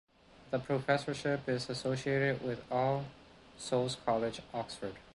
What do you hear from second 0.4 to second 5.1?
The professorship is associated with All Souls College, Oxford.